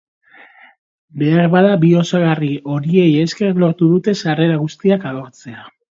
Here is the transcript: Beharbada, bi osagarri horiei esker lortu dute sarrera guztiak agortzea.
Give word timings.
Beharbada, 1.23 1.75
bi 1.83 1.91
osagarri 1.99 2.49
horiei 2.77 3.07
esker 3.27 3.61
lortu 3.65 3.91
dute 3.95 4.17
sarrera 4.25 4.57
guztiak 4.65 5.07
agortzea. 5.13 5.67